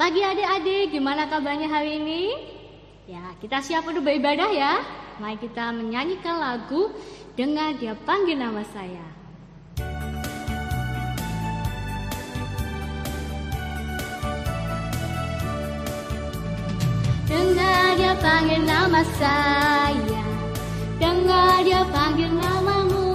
[0.00, 2.32] Pagi adik-adik, gimana kabarnya hari ini?
[3.04, 4.80] Ya, kita siap untuk beribadah ya.
[5.20, 6.88] Mari kita menyanyikan lagu
[7.36, 9.04] Dengar Dia Panggil Nama Saya.
[17.28, 20.24] Dengar dia panggil nama saya
[20.98, 23.06] Dengar dia panggil namamu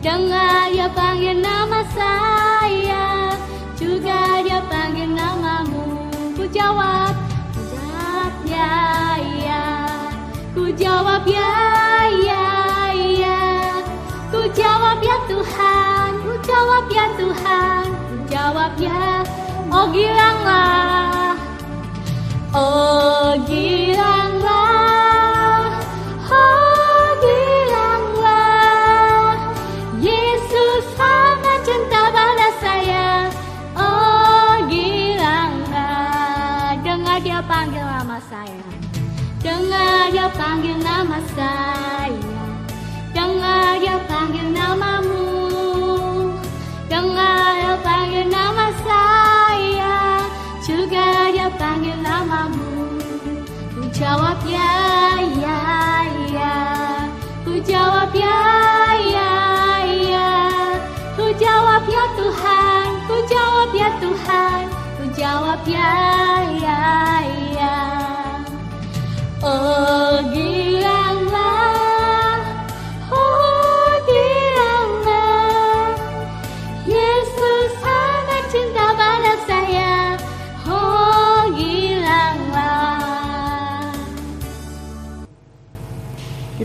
[0.00, 3.36] Dengar dia panggil nama saya
[3.76, 4.35] Juga
[6.66, 7.14] jawab
[7.54, 8.74] Ku jawab ya
[9.46, 9.64] ya.
[10.50, 11.50] Ku jawab ya
[12.26, 12.46] ya
[13.22, 13.38] ya.
[14.34, 16.10] Ku jawab ya Tuhan.
[16.26, 17.86] Ku jawab ya Tuhan.
[18.10, 19.22] Ku jawab ya
[19.70, 21.38] Oh giranglah
[22.50, 24.25] Oh giranglah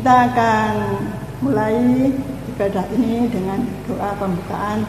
[0.01, 0.73] Kita akan
[1.45, 1.77] mulai
[2.49, 4.81] ibadah ini dengan doa pembukaan.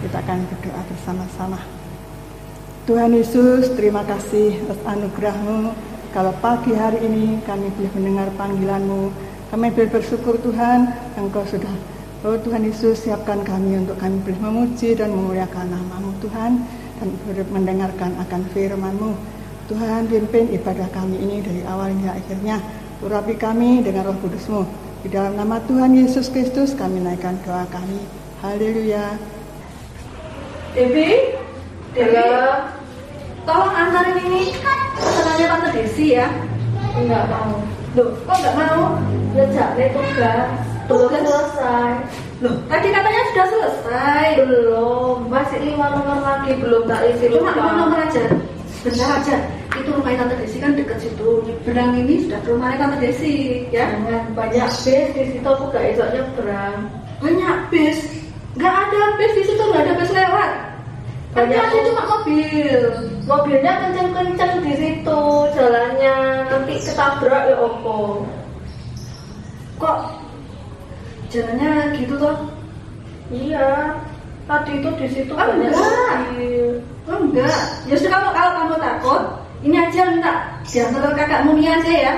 [0.00, 1.60] Kita akan berdoa bersama-sama.
[2.88, 5.68] Tuhan Yesus, terima kasih atas anugerahmu.
[6.16, 9.12] Kalau pagi hari ini kami boleh mendengar panggilanmu,
[9.52, 11.76] kami boleh bersyukur Tuhan, Engkau sudah
[12.24, 16.64] Oh Tuhan Yesus siapkan kami untuk kami boleh memuji dan memuliakan namamu Tuhan
[17.04, 17.12] dan
[17.52, 19.12] mendengarkan akan firmanmu.
[19.68, 22.64] Tuhan pimpin ibadah kami ini dari awal hingga akhirnya.
[23.04, 24.64] Urapi kami dengan roh kudusmu.
[25.04, 28.00] Di dalam nama Tuhan Yesus Kristus kami naikkan doa kami.
[28.40, 29.20] Haleluya.
[30.72, 31.36] Devi,
[31.92, 32.24] Devi,
[33.44, 34.56] tolong antarin ini
[34.96, 36.32] pesanannya Tante Desi ya.
[36.96, 37.60] Enggak mau.
[37.92, 38.96] Loh, kok enggak mau?
[39.36, 40.48] Ya jadi tugas.
[40.88, 41.90] Belum selesai.
[42.40, 44.24] Loh, tadi katanya sudah selesai.
[44.48, 48.24] Belum, masih lima nomor lagi belum tak isi Cuma lima nomor aja.
[48.80, 49.36] Bentar aja.
[49.74, 51.42] Itu rumahnya Tante Desi kan deket situ.
[51.42, 53.90] Nyebrang ini sudah ke rumahnya Tante Desi, ya.
[54.34, 56.78] banyak bis di situ aku gak iso nyebrang.
[57.18, 57.98] Banyak bis.
[58.54, 60.50] Gak ada bis di situ, gak ada bis lewat.
[61.34, 62.80] Banyak ada cuma mobil.
[63.26, 65.20] Mobilnya kenceng-kenceng di situ
[65.58, 66.16] jalannya.
[66.46, 68.22] Nanti ketabrak ya opo.
[69.82, 69.98] Kok
[71.34, 72.38] jalannya gitu toh?
[73.34, 73.98] Iya.
[74.44, 76.78] Tadi itu di situ banyak mobil.
[77.04, 77.84] Oh, enggak.
[77.90, 79.22] Ya sudah kamu kalau kamu takut,
[79.64, 80.32] ini aja minta
[80.68, 82.14] diantar kakakmu Nia aja ya.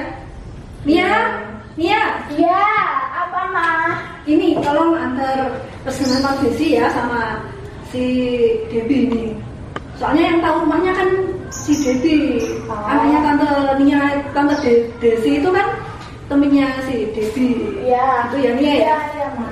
[0.83, 1.11] Nia,
[1.79, 2.03] Nia.
[2.35, 2.67] Ya,
[3.15, 3.95] apa mah?
[4.27, 5.55] Ini tolong antar
[5.87, 7.39] pesanan Tante Desi ya sama
[7.95, 8.03] si
[8.67, 9.25] Debbie ini.
[9.97, 11.09] Soalnya yang tahu rumahnya kan
[11.55, 12.43] si Debbie.
[12.67, 12.75] Oh.
[12.91, 13.47] Anaknya Tante
[13.79, 14.01] Nia,
[14.35, 15.67] Tante De- Desi itu kan
[16.27, 17.87] temennya si Debbie.
[17.87, 18.27] Ya.
[18.31, 18.75] Itu ya Nia ya.
[18.75, 19.47] Iya, iya, Ma.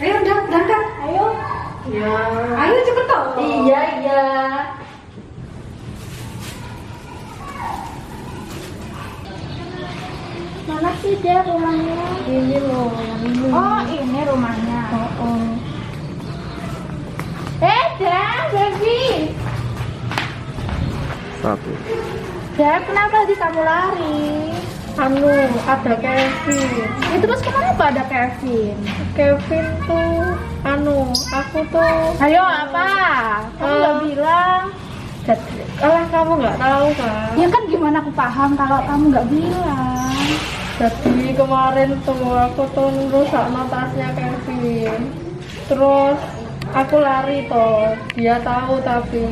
[0.00, 0.82] Ayo udah berangkat.
[1.08, 1.24] Ayo.
[1.92, 2.12] Ya.
[2.56, 3.24] Ayo cepet toh.
[3.40, 4.22] Iya, iya.
[10.64, 12.00] Mana sih dia rumahnya?
[12.24, 13.48] Ini loh yang ini.
[13.50, 14.80] Oh, ini rumahnya.
[15.18, 15.48] oh.
[17.60, 19.00] Eh, Dan, baby.
[21.40, 21.72] Satu.
[22.54, 24.24] Dan, kenapa sih kamu lari?
[24.96, 25.32] Anu,
[25.64, 26.70] ada Kevin.
[27.14, 28.76] Itu terus kenapa ada Kevin?
[29.14, 31.96] Kevin tuh, anu, aku tuh.
[32.18, 32.88] Ayo, apa?
[33.56, 34.00] Kamu nggak Eh.
[34.06, 34.64] bilang.
[35.80, 37.32] Alah kamu nggak tahu kan?
[37.38, 39.89] Ya kan gimana aku paham kalau kamu nggak bilang?
[40.80, 45.12] Jadi kemarin tuh aku tuh rusak tasnya Kevin.
[45.68, 46.16] Terus
[46.72, 49.28] aku lari toh, dia tahu tapi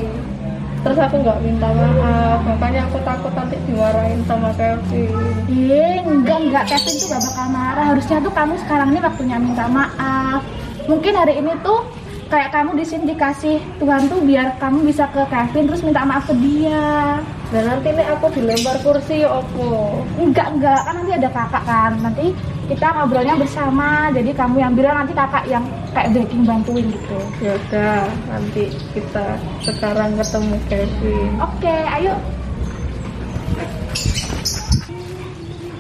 [0.84, 5.08] terus aku nggak minta maaf, makanya aku takut nanti dimarahin sama Kevin.
[5.48, 6.64] Eh, enggak, enggak.
[6.68, 7.84] Kevin tuh gak bakal marah.
[7.96, 10.44] Harusnya tuh kamu sekarang ini waktunya minta maaf.
[10.84, 11.80] Mungkin hari ini tuh
[12.28, 16.28] kayak kamu di sini dikasih Tuhan tuh biar kamu bisa ke Kevin terus minta maaf
[16.28, 17.18] ke dia.
[17.48, 20.04] Dan nanti nih aku dilempar kursi ya opo.
[20.20, 21.92] Enggak, enggak, kan nanti ada kakak kan.
[22.04, 22.36] Nanti
[22.68, 24.12] kita ngobrolnya bersama.
[24.12, 25.64] Jadi kamu yang bilang nanti kakak yang
[25.96, 27.20] kayak backing bantuin gitu.
[27.40, 29.26] Ya udah, nanti kita
[29.64, 31.30] sekarang ketemu Kevin.
[31.40, 32.14] Oke, ayo.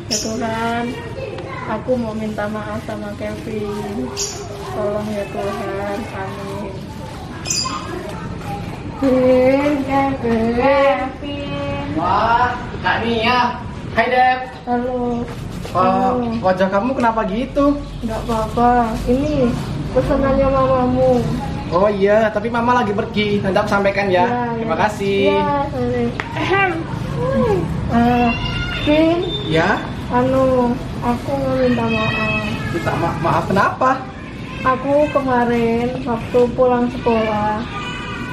[0.08, 0.84] Ya Tuhan,
[1.68, 4.08] aku mau minta maaf sama Kevin.
[4.78, 6.70] Tolong ya Tuhan, amin.
[8.98, 11.86] Kevin, Kevin.
[11.94, 13.58] Wah, Kak Nia.
[13.90, 14.38] Hai Dep.
[14.62, 15.26] Halo,
[15.68, 17.74] Wah, wajah kamu kenapa gitu?
[18.00, 18.94] nggak apa-apa.
[19.04, 19.50] Ini
[19.90, 21.26] pesanannya mamamu.
[21.68, 23.42] Oh iya, tapi mama lagi pergi.
[23.42, 24.24] Nanti aku sampaikan ya.
[24.24, 24.80] Ya, Terima ya.
[24.80, 25.22] kasih.
[25.28, 26.04] Ya, sorry.
[26.32, 26.70] Ahem.
[27.90, 28.30] Ah,
[28.86, 30.70] Vin, Ya, anu,
[31.02, 32.46] aku mau minta maaf.
[32.70, 33.90] minta ma- maaf kenapa?
[34.66, 37.62] Aku kemarin waktu pulang sekolah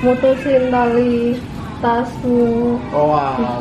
[0.01, 1.38] mutusin tali
[1.80, 2.77] tasmu.
[2.89, 3.13] Oh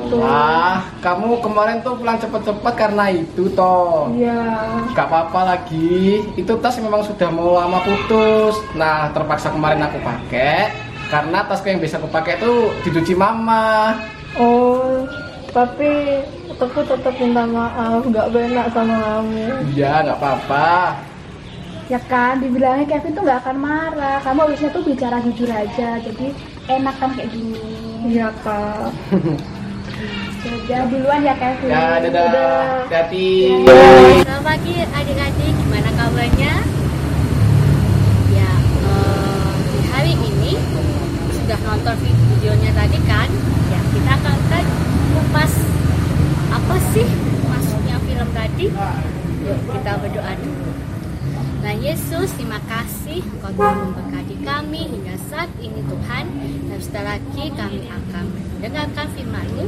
[0.05, 0.17] Gitu.
[0.21, 4.09] wah, kamu kemarin tuh pulang cepet-cepet karena itu toh.
[4.17, 4.43] Iya.
[4.97, 8.57] Gak apa-apa lagi, itu tas memang sudah mau lama putus.
[8.79, 10.73] Nah, terpaksa kemarin aku pakai
[11.13, 13.97] karena tasku yang bisa aku pakai itu dicuci mama.
[14.41, 15.05] Oh,
[15.53, 16.21] tapi
[16.59, 19.45] aku tetap minta maaf, nggak benak sama kamu.
[19.75, 20.71] Iya, nggak apa-apa.
[21.85, 24.17] Ya kan, dibilangnya Kevin tuh nggak akan marah.
[24.25, 26.01] Kamu harusnya tuh bicara jujur aja.
[26.01, 26.33] Jadi
[26.73, 27.61] enak kan kayak gini.
[28.09, 28.89] Iya kak.
[30.45, 31.69] Udah duluan ya Kevin.
[31.69, 32.25] Ya, dadah.
[32.25, 32.65] Dadah.
[32.89, 33.29] Hati-hati.
[34.25, 36.55] Selamat pagi adik-adik, gimana kabarnya?
[38.33, 38.51] Ya,
[38.89, 40.53] eh, di hari ini
[41.37, 43.29] sudah nonton videonya tadi kan?
[43.69, 44.65] Ya, kita akan kan
[45.13, 45.53] kupas
[46.49, 47.09] apa sih
[47.45, 48.73] maksudnya film tadi?
[49.45, 50.73] Yuk kita berdoa dulu.
[51.65, 52.61] Nah Yesus, terima
[53.55, 56.25] telah memberkati kami hingga saat ini Tuhan.
[56.69, 58.25] Dan setelah lagi kami akan
[58.59, 59.65] mendengarkan firman-Mu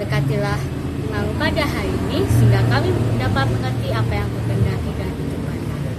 [0.00, 2.88] Berkatilah firman pada hari ini Sehingga kami
[3.20, 5.92] dapat mengerti apa yang dan kehidupan kami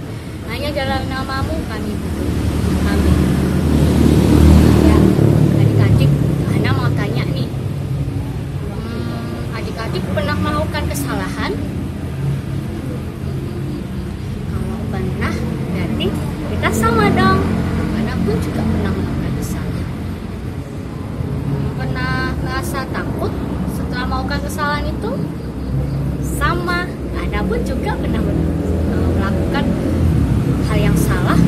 [0.50, 2.30] Hanya dalam namamu kami berdoa.
[2.90, 3.16] Amin
[4.82, 4.98] Ya,
[5.62, 6.10] adik-adik,
[6.50, 7.48] Hana mau tanya nih
[8.74, 11.52] Hmm, Adik-adik pernah melakukan kesalahan?
[14.48, 15.34] Kalau pernah,
[15.74, 16.06] berarti
[16.48, 17.38] kita sama dong.
[17.94, 19.86] Karena pun juga pernah melakukan kesalahan.
[21.48, 22.12] Hmm, Pernah
[22.42, 23.32] merasa takut
[23.76, 25.07] setelah melakukan kesalahan itu?
[26.22, 26.86] Sama.
[27.18, 29.64] Anda pun juga pernah melakukan
[30.68, 31.38] hal yang salah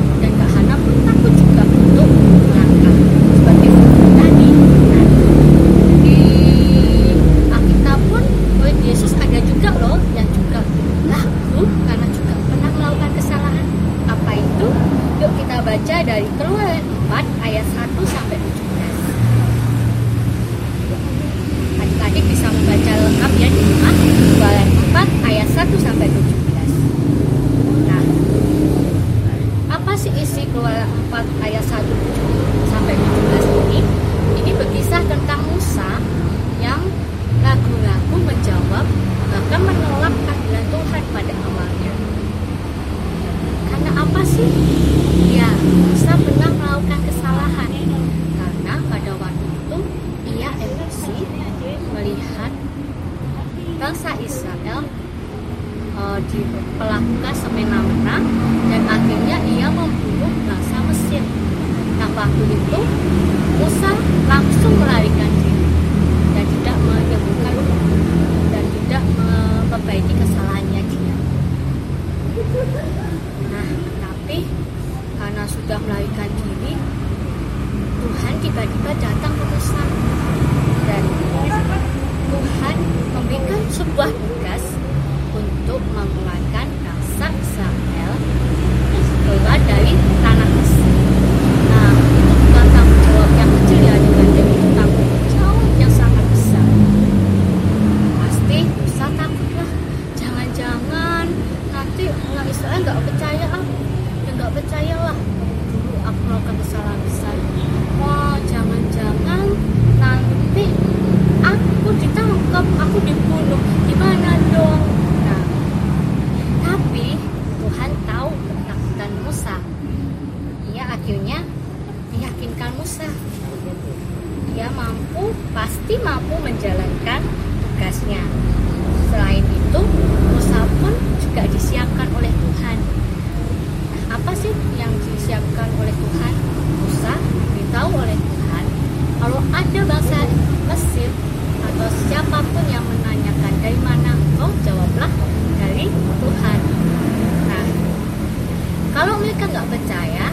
[149.41, 150.25] mereka nggak percaya,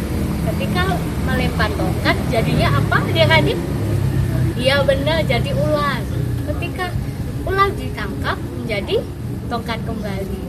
[0.53, 0.83] ketika
[1.25, 3.57] melempar tongkat jadinya apa dia adik?
[4.53, 6.05] Iya benar jadi ular.
[6.45, 6.93] Ketika
[7.49, 9.01] ular ditangkap menjadi
[9.49, 10.43] tongkat kembali.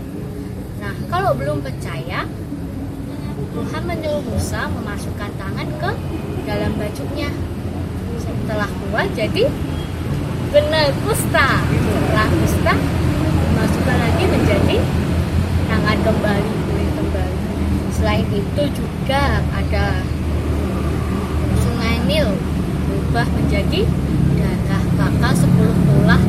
[0.84, 2.28] Nah, kalau belum percaya,
[3.56, 5.92] Tuhan menyuruh Musa memasukkan tangan ke
[6.44, 7.32] dalam bajunya.
[8.20, 9.48] Setelah keluar jadi
[10.52, 11.64] benar kusta.
[11.64, 12.74] Setelah kusta,
[13.56, 14.78] masukkan lagi menjadi
[15.72, 16.59] tangan kembali.
[18.00, 20.00] Selain itu juga ada
[21.60, 22.32] sungai Nil
[22.88, 23.84] berubah menjadi
[24.40, 25.52] darah bakal 10
[25.84, 26.22] tulah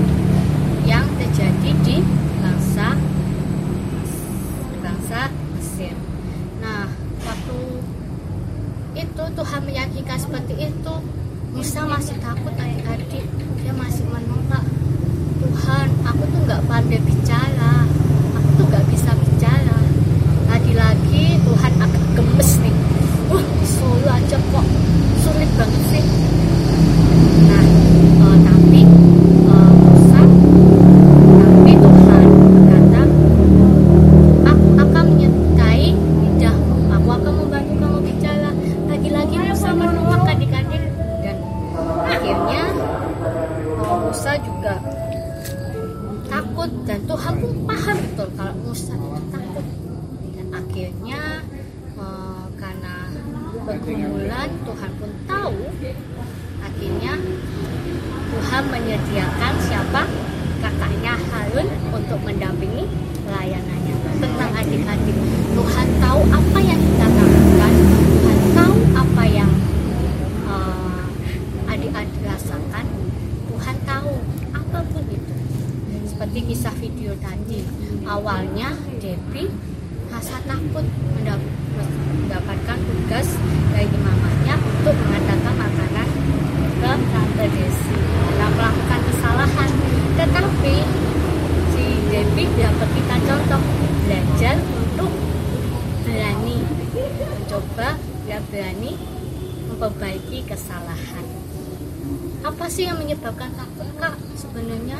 [48.71, 48.97] itu.
[49.35, 49.67] Takut
[50.35, 51.21] dan akhirnya
[51.99, 52.95] eh, karena
[53.67, 55.59] pergumulan Tuhan pun tahu.
[56.61, 57.13] Akhirnya
[58.31, 60.03] Tuhan menyediakan siapa?
[60.61, 62.85] Kakaknya Harun untuk mendampingi
[63.27, 63.95] pelayanannya.
[64.21, 65.17] Tenang adik-adik,
[65.57, 69.51] Tuhan tahu apa yang kita lakukan, Tuhan tahu apa yang
[70.47, 71.05] eh,
[71.73, 72.85] adik-adik rasakan,
[73.51, 74.13] Tuhan tahu
[74.53, 75.35] apa pun itu.
[76.05, 77.65] Seperti kisah video tadi,
[78.11, 79.47] awalnya Debbie
[80.11, 80.83] rasa takut
[81.15, 83.39] mendap- mendapatkan tugas
[83.71, 86.09] dari mamanya untuk mengantarkan makanan
[86.83, 87.95] ke tante Desi.
[88.35, 89.71] Karena melakukan kesalahan.
[90.19, 90.77] Tetapi
[91.71, 93.63] si Debbie dapat kita contoh
[94.03, 95.11] belajar untuk
[96.03, 96.59] berani.
[97.31, 97.95] Mencoba
[98.27, 98.93] dan berani
[99.71, 101.27] memperbaiki kesalahan.
[102.43, 104.99] Apa sih yang menyebabkan takut kak sebenarnya?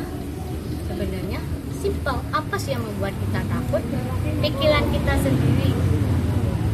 [0.87, 1.41] Sebenarnya
[1.81, 2.17] simpel.
[2.29, 3.81] Apa sih yang membuat kita takut?
[4.37, 5.73] Pikiran kita sendiri.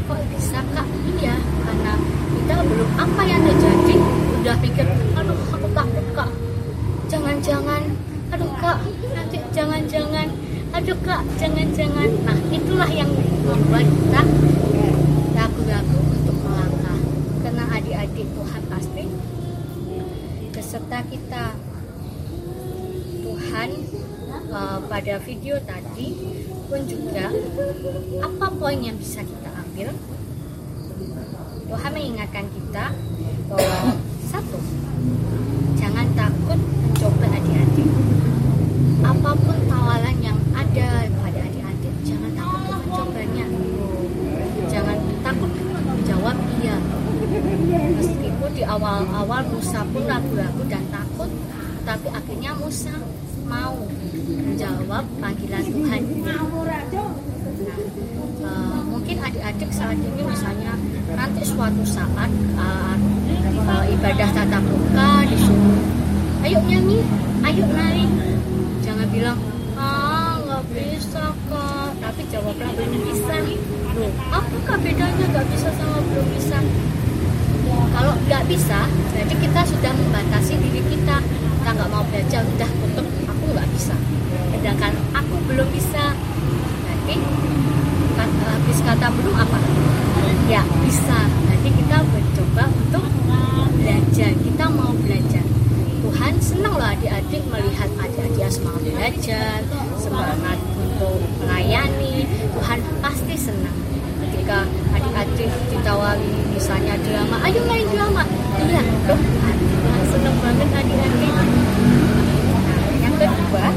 [0.03, 0.87] Kok bisa kak?
[1.15, 1.93] Iya karena
[2.35, 3.95] kita belum apa yang terjadi?
[4.43, 6.29] Udah pikir aduh aku takut kak.
[7.07, 7.81] Jangan-jangan
[8.35, 8.79] aduh kak
[9.15, 10.27] nanti jangan-jangan
[10.75, 12.09] aduh kak jangan-jangan.
[12.27, 13.11] Nah itulah yang
[13.47, 14.21] membuat kita
[15.39, 16.99] ragu-ragu untuk melangkah.
[17.47, 19.03] Karena adik-adik Tuhan pasti
[20.51, 21.55] beserta kita
[23.23, 23.69] Tuhan
[24.57, 26.07] eh, pada video tadi
[26.67, 27.29] pun juga
[28.25, 29.93] apa poin yang bisa kita ambil?
[31.67, 32.85] Tuhan mengingatkan kita
[33.51, 33.99] bahwa
[34.31, 34.59] satu
[35.75, 37.89] jangan takut mencoba adik-adik
[39.03, 43.45] apa pun tawaran yang ada pada adik-adik jangan takut untuk mencobanya
[44.71, 45.51] jangan takut
[45.91, 46.77] menjawab iya
[47.99, 51.29] meskipun di awal-awal Musa pun ragu-ragu dan takut
[51.83, 52.95] tapi akhirnya Musa
[53.43, 53.75] mau
[54.23, 56.01] menjawab panggilan Tuhan
[58.37, 60.77] Nah, eh, mungkin adik-adik saat ini misalnya
[61.15, 62.95] nanti suatu saat eh,
[63.65, 65.81] eh, ibadah tatap muka disuruh
[66.45, 67.01] ayo nyanyi
[67.43, 68.05] ayo nari
[68.85, 69.39] jangan bilang
[69.73, 73.35] ah nggak bisa kak tapi jawablah belum bisa
[73.97, 76.57] loh apakah bedanya nggak bisa sama belum bisa
[77.67, 78.79] kalau nggak bisa
[79.11, 83.93] berarti kita sudah membatasi diri kita kita nggak mau belajar udah tutup aku nggak bisa.
[84.49, 86.17] Sedangkan aku belum bisa.
[86.81, 87.15] Berarti
[88.17, 89.59] kata, habis kata belum apa?
[90.49, 91.29] Ya bisa.
[91.45, 93.05] Nanti kita mencoba untuk
[93.77, 94.31] belajar.
[94.33, 95.45] Kita mau belajar.
[96.01, 99.59] Tuhan senang loh adik-adik melihat adik-adik semangat belajar
[100.01, 102.25] semangat untuk melayani.
[102.57, 103.77] Tuhan pasti senang.
[104.17, 104.65] Ketika
[104.97, 108.25] adik-adik ditawari misalnya drama ayo main drama
[108.65, 108.81] iya
[110.09, 110.83] senang banget nah,
[112.97, 113.67] yang kedua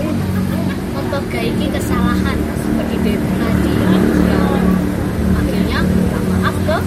[1.11, 2.39] memperbaiki kesalahan.
[2.39, 3.73] Seperti Debbie tadi.
[3.83, 4.07] Yang
[5.35, 5.79] akhirnya
[6.31, 6.79] maaf ke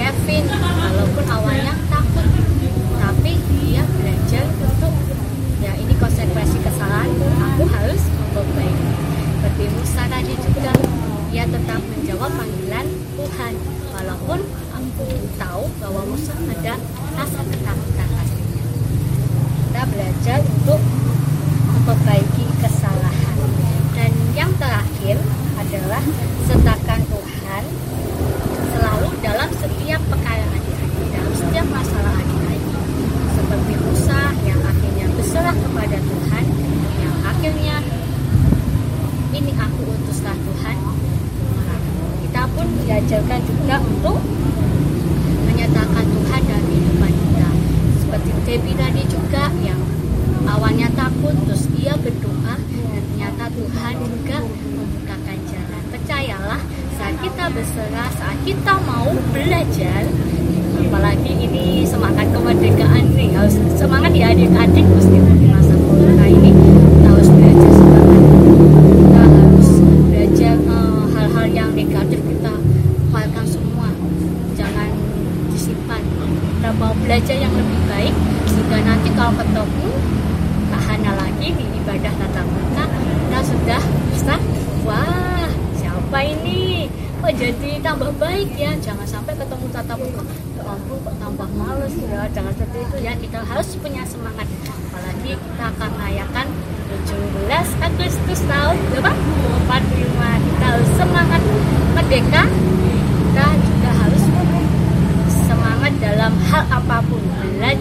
[0.00, 0.44] Kevin.
[0.48, 2.26] Walaupun awalnya takut
[2.96, 4.92] tapi dia belajar untuk
[5.60, 7.10] ya ini konsekuensi kesalahan
[56.06, 56.62] percayalah
[56.94, 60.06] saat kita berserah, saat kita mau belajar,
[60.78, 65.45] apalagi ini semangat kemerdekaan nih, harus semangat ya adik-adik mesti.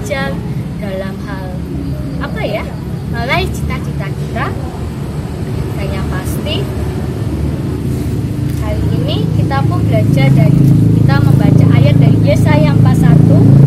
[0.05, 0.37] panjang
[0.77, 1.49] dalam hal
[2.21, 2.61] apa ya
[3.09, 4.53] meraih cita-cita kita.
[5.81, 6.61] Dan yang pasti
[8.61, 10.61] hari ini kita pun belajar dari
[11.01, 13.64] kita membaca ayat dari Yesaya 41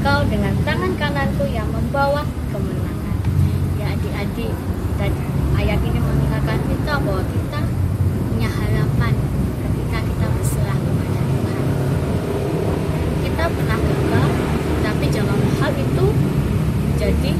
[0.00, 3.20] engkau dengan tangan kananku yang membawa kemenangan.
[3.76, 4.48] Ya adik-adik,
[4.96, 5.12] dan
[5.60, 7.60] ayat ini mengingatkan kita bahwa kita
[8.32, 9.12] punya harapan
[9.60, 11.64] ketika kita berserah kepada Tuhan.
[13.28, 14.28] Kita pernah gagal,
[14.88, 16.06] tapi jangan hal itu
[16.96, 17.32] jadi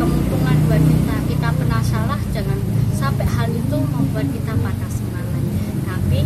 [0.00, 1.16] keuntungan buat kita.
[1.28, 2.56] Kita pernah salah, jangan
[2.96, 5.44] sampai hal itu membuat kita patah semangat.
[5.84, 6.24] Tapi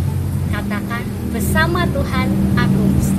[0.55, 1.03] katakan
[1.35, 3.18] bersama Tuhan aku bisa.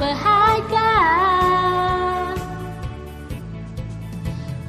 [0.00, 0.92] berharga.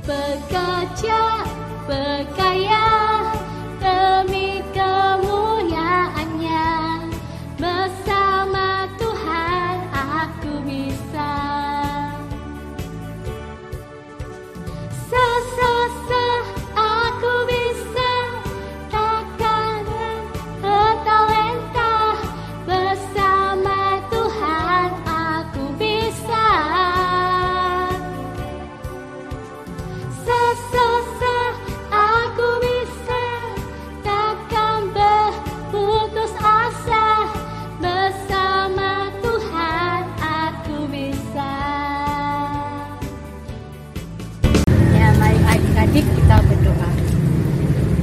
[0.08, 1.22] Bekerja,
[1.88, 2.47] bekerja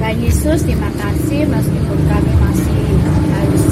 [0.05, 3.65] Tuhan Yesus, terima kasih meskipun kami masih harus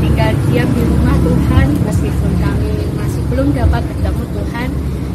[0.00, 4.68] tinggal diam di rumah Tuhan, meskipun kami masih belum dapat bertemu Tuhan,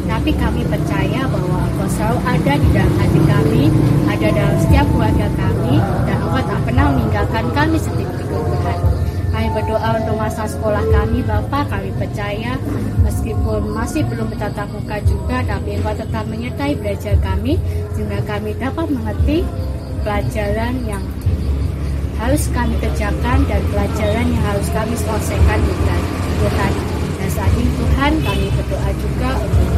[0.06, 3.64] tapi kami percaya bahwa Engkau selalu ada di dalam hati kami,
[4.06, 5.74] ada dalam setiap keluarga kami,
[6.06, 8.78] dan Engkau tak pernah meninggalkan kami setiap Tuhan.
[9.34, 11.74] Kami berdoa untuk masa sekolah kami, Bapak.
[11.74, 12.54] Kami percaya
[13.02, 17.58] meskipun masih belum bertatap muka juga, tapi Engkau tetap menyertai belajar kami,
[17.98, 19.42] sehingga kami dapat mengerti
[20.02, 21.04] pelajaran yang
[22.18, 26.02] harus kami kerjakan dan pelajaran yang harus kami selesaikan Tuhan.
[26.38, 26.72] Tuhan.
[27.18, 29.70] Dan saat ini Tuhan kami berdoa juga untuk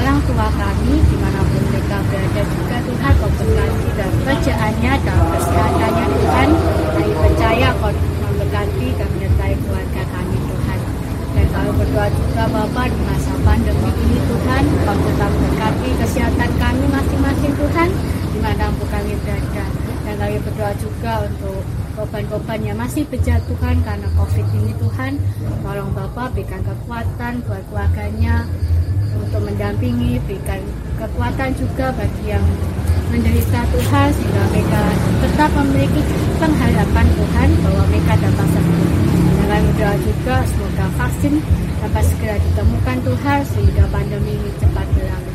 [0.00, 6.06] orang tua kami di mana pun mereka berada juga Tuhan memberkati dan kerjaannya dan kesehatannya
[6.16, 6.48] Tuhan.
[6.96, 10.78] Kami percaya kau memberkati dan menyertai keluarga kami Tuhan.
[11.30, 16.84] Dan kami berdoa juga Bapak di masa pandemi ini Tuhan, kau tetap memberkati kesehatan kami
[16.88, 17.90] masing-masing Tuhan
[18.40, 19.64] di mana pun kami berada
[20.08, 21.60] dan kami berdoa juga untuk
[21.92, 25.20] korban-korban yang masih berjatuhan karena covid ini Tuhan.
[25.60, 28.48] Tolong Bapak berikan kekuatan buat keluarganya
[29.12, 30.56] untuk mendampingi berikan
[30.96, 32.40] kekuatan juga bagi yang
[33.12, 34.82] menderita Tuhan sehingga mereka
[35.20, 36.00] tetap memiliki
[36.40, 38.88] pengharapan Tuhan bahwa mereka dapat sembuh.
[39.36, 41.34] Dan kami berdoa juga semoga vaksin
[41.84, 45.29] dapat segera ditemukan Tuhan sehingga pandemi ini cepat berlalu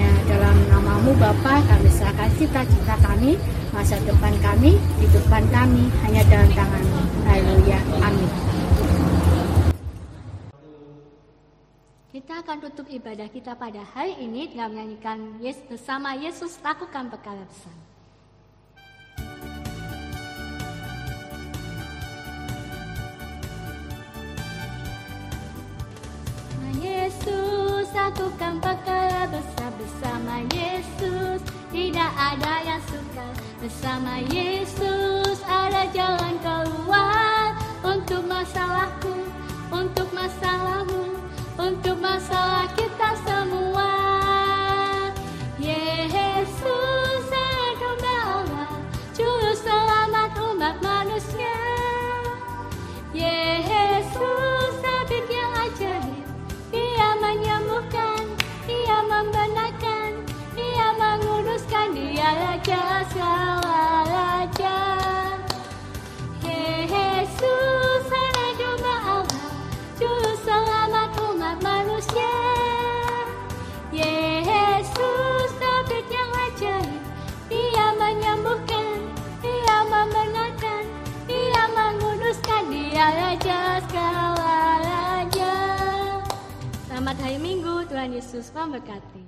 [0.00, 3.36] hanya dalam namamu Bapa kami serahkan cita-cita kami
[3.68, 7.78] masa depan kami kehidupan kami hanya dalam tanganmu haleluya.
[8.00, 8.30] Amin.
[12.08, 17.44] Kita akan tutup ibadah kita pada hari ini dengan menyanyikan Yes bersama Yesus lakukan perkara
[17.44, 17.76] besar.
[26.80, 27.49] Yesus
[27.94, 31.40] lakukan perkara besar bersama Yesus.
[31.70, 33.26] Tidak ada yang suka
[33.62, 35.38] bersama Yesus.
[35.46, 37.54] Ada jalan keluar
[37.86, 39.14] untuk masalahku
[39.70, 41.14] untuk masalahmu
[41.60, 43.99] untuk masalah kita semua
[88.00, 89.20] Tuhan Yesus memberkati.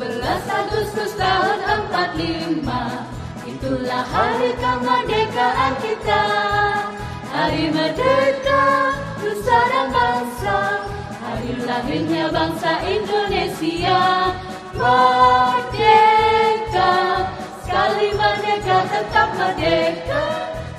[0.00, 1.60] Belas Agustus tahun
[2.16, 2.64] 45
[3.52, 6.24] Itulah hari kemerdekaan kita.
[7.28, 8.64] Hari merdeka
[9.20, 10.88] Nusa dan bangsa.
[11.20, 14.32] Hari lahirnya bangsa Indonesia.
[14.72, 16.13] Merdeka
[17.84, 20.24] Sekali merdeka tetap merdeka.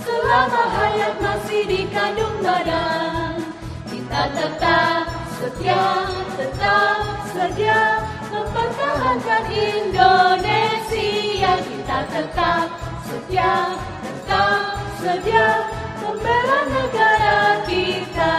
[0.02, 3.46] Selama hayat masih dikandung badan.
[3.86, 5.06] Kita tetap
[5.38, 5.86] setia,
[6.34, 8.02] tetap sedia
[8.34, 11.54] mempertahankan Indonesia.
[11.62, 12.74] Kita tetap
[13.06, 13.54] setia
[14.02, 15.62] tetap sedia
[16.02, 18.38] membela negara kita.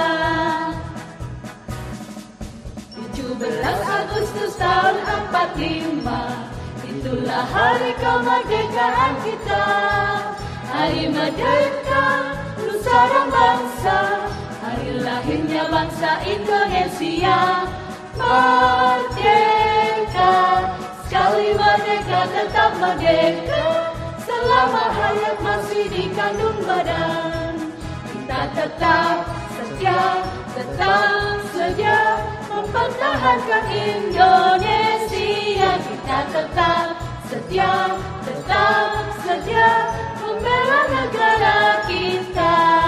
[3.15, 3.31] 17
[3.95, 4.95] Agustus tahun
[5.31, 6.56] 45
[6.97, 9.69] itulah hari kemerdekaan kita.
[10.73, 14.01] Hari merdeka nusa dan bangsa.
[14.65, 17.69] Hari lahirnya bangsa Indonesia.
[18.17, 19.13] Merdeka.
[21.05, 23.93] Sekali merdeka tetap merdeka.
[24.25, 27.55] Selama hayat masih dikandung badan.
[28.11, 29.17] Kita tetap
[29.55, 30.25] setia,
[30.57, 32.01] tetap setia
[32.57, 39.91] Mempertahankan Indonesia yang kita tetap setia tetap setia
[40.23, 42.86] membela negara kita